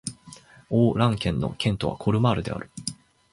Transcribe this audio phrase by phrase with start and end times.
[0.71, 2.71] オー＝ラン県の県都はコルマールである